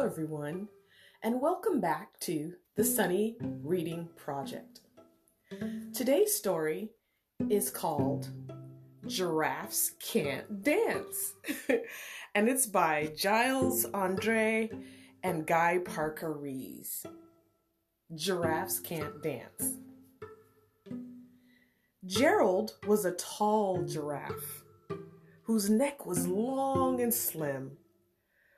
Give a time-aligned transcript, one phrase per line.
[0.00, 0.66] Hello, everyone,
[1.22, 4.80] and welcome back to the Sunny Reading Project.
[5.92, 6.88] Today's story
[7.50, 8.30] is called
[9.06, 11.34] Giraffes Can't Dance,
[12.34, 14.70] and it's by Giles Andreae
[15.22, 17.04] and Guy Parker Rees.
[18.14, 19.76] Giraffes Can't Dance.
[22.06, 24.62] Gerald was a tall giraffe
[25.42, 27.72] whose neck was long and slim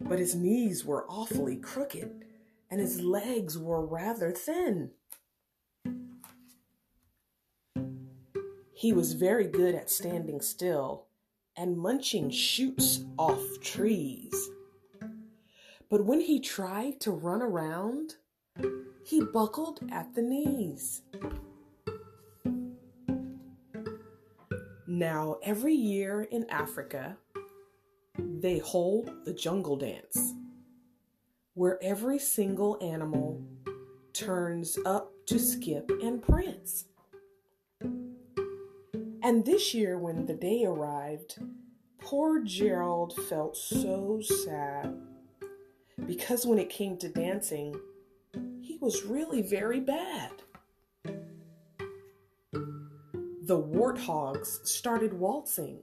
[0.00, 2.24] but his knees were awfully crooked
[2.70, 4.90] and his legs were rather thin.
[8.72, 11.06] He was very good at standing still
[11.56, 14.32] and munching shoots off trees.
[15.90, 18.14] But when he tried to run around,
[19.04, 21.02] he buckled at the knees.
[24.86, 27.16] Now, every year in Africa,
[28.18, 30.34] they hold the jungle dance,
[31.54, 33.42] where every single animal
[34.12, 36.86] turns up to skip and prance.
[39.22, 41.38] And this year, when the day arrived,
[42.00, 44.96] poor Gerald felt so sad
[46.06, 47.78] because when it came to dancing,
[48.62, 50.30] he was really very bad.
[53.42, 55.80] The warthogs started waltzing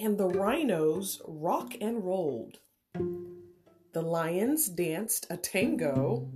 [0.00, 2.58] and the rhinos rock and rolled.
[3.92, 6.28] The lions danced a tango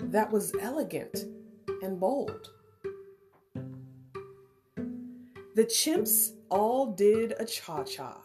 [0.00, 1.24] that was elegant
[1.82, 2.50] and bold.
[5.54, 8.20] The chimps all did a cha cha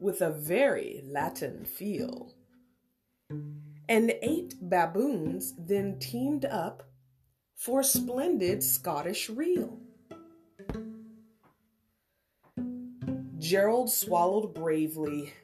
[0.00, 2.34] with a very Latin feel.
[3.88, 6.82] And eight baboons then teamed up
[7.54, 9.80] for a splendid Scottish reel.
[13.42, 15.34] Gerald swallowed bravely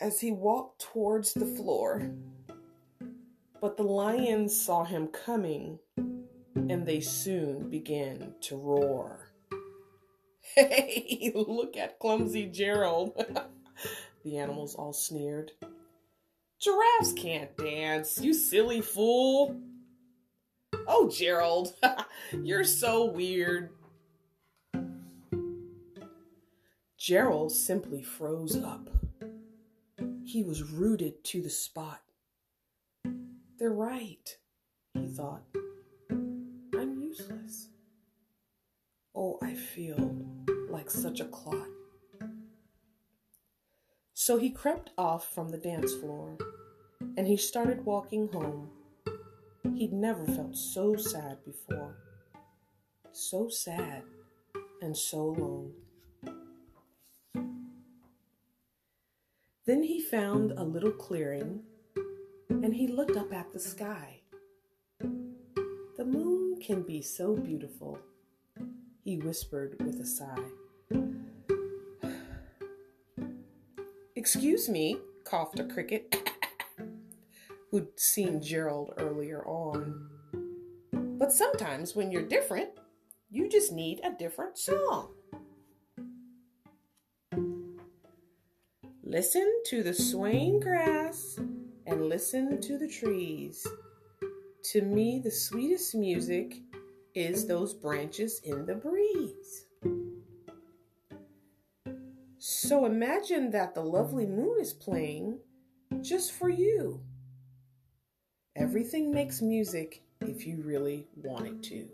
[0.00, 2.10] as he walked towards the floor.
[3.60, 9.28] But the lions saw him coming and they soon began to roar.
[10.56, 13.12] Hey, look at clumsy Gerald.
[14.24, 15.52] the animals all sneered.
[16.60, 19.60] Giraffes can't dance, you silly fool.
[20.88, 21.72] Oh, Gerald,
[22.42, 23.70] you're so weird.
[27.00, 28.90] Gerald simply froze up.
[30.22, 32.02] He was rooted to the spot.
[33.58, 34.36] They're right,
[34.92, 35.44] he thought.
[36.10, 37.70] I'm useless.
[39.14, 40.26] Oh, I feel
[40.68, 41.68] like such a clot.
[44.12, 46.36] So he crept off from the dance floor
[47.16, 48.68] and he started walking home.
[49.74, 51.96] He'd never felt so sad before.
[53.10, 54.02] So sad
[54.82, 55.72] and so alone.
[59.70, 61.60] Then he found a little clearing
[62.48, 64.18] and he looked up at the sky.
[64.98, 67.96] The moon can be so beautiful,
[69.04, 70.42] he whispered with a sigh.
[74.16, 76.32] Excuse me, coughed a cricket
[77.70, 80.10] who'd seen Gerald earlier on.
[80.92, 82.70] But sometimes when you're different,
[83.30, 85.14] you just need a different song.
[89.10, 91.36] Listen to the swaying grass
[91.84, 93.66] and listen to the trees.
[94.66, 96.60] To me, the sweetest music
[97.12, 99.66] is those branches in the breeze.
[102.38, 105.40] So imagine that the lovely moon is playing
[106.02, 107.00] just for you.
[108.54, 111.88] Everything makes music if you really want it to.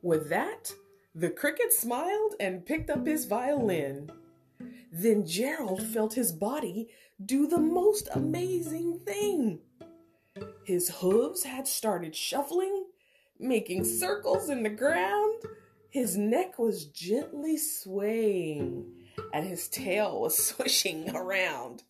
[0.00, 0.72] With that,
[1.14, 4.10] the cricket smiled and picked up his violin.
[4.90, 6.88] Then Gerald felt his body
[7.24, 9.60] do the most amazing thing.
[10.64, 12.86] His hooves had started shuffling,
[13.38, 15.42] making circles in the ground.
[15.90, 18.86] His neck was gently swaying,
[19.32, 21.82] and his tail was swishing around.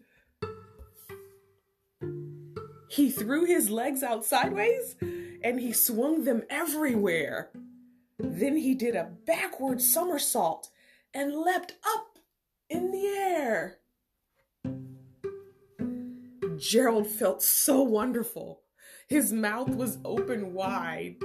[2.89, 4.97] He threw his legs out sideways
[5.43, 7.51] and he swung them everywhere.
[8.23, 10.71] Then he did a backward somersault
[11.13, 12.19] and leapt up
[12.71, 13.79] in the air.
[16.57, 18.63] Gerald felt so wonderful.
[19.09, 21.17] His mouth was open wide.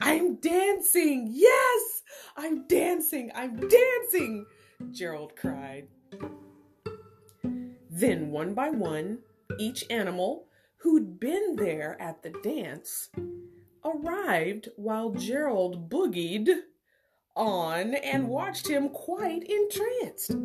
[0.00, 1.28] I'm dancing!
[1.30, 2.02] Yes!
[2.36, 3.30] I'm dancing!
[3.34, 4.46] I'm dancing!
[4.90, 5.88] Gerald cried.
[7.90, 9.18] Then, one by one,
[9.58, 10.46] each animal
[10.78, 13.10] who'd been there at the dance
[13.84, 16.48] arrived while Gerald boogied
[17.34, 20.36] on and watched him quite entranced.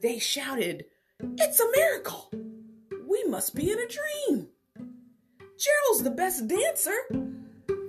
[0.00, 0.86] They shouted,
[1.38, 2.30] It's a miracle!
[3.06, 4.48] We must be in a dream!
[5.58, 6.96] Gerald's the best dancer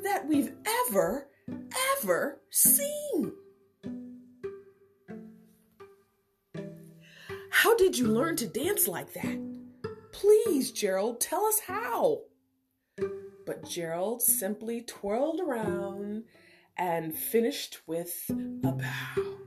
[0.04, 0.54] that we've
[0.88, 1.28] ever,
[1.98, 3.34] ever seen!
[7.50, 9.40] How did you learn to dance like that?
[10.12, 12.22] Please, Gerald, tell us how.
[13.46, 16.24] But Gerald simply twirled around
[16.78, 19.38] and finished with a bow.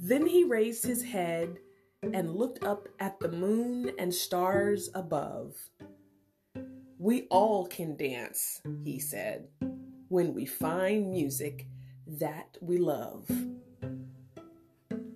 [0.00, 1.58] Then he raised his head
[2.02, 5.56] and looked up at the moon and stars above.
[6.98, 9.48] We all can dance, he said,
[10.08, 11.66] when we find music
[12.06, 13.26] that we love.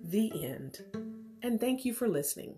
[0.03, 0.79] The end.
[1.43, 2.55] And thank you for listening.